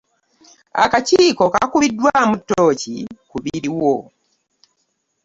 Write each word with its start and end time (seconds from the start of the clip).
Akakiiko 0.83 1.43
kakubiddwaamu 1.53 2.35
ttooki 2.39 2.95
ku 3.29 3.37
biriwo. 3.43 3.95